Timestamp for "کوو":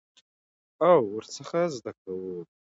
2.01-2.35